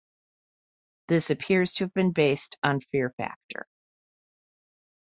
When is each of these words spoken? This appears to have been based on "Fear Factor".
This 1.09 1.29
appears 1.29 1.73
to 1.73 1.83
have 1.83 1.93
been 1.93 2.11
based 2.11 2.57
on 2.63 2.81
"Fear 2.91 3.13
Factor". 3.17 3.67